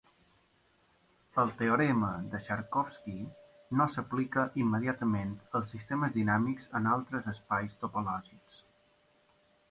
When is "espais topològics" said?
7.33-8.63